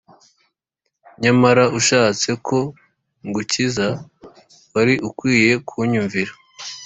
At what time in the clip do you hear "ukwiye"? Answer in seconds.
5.09-5.51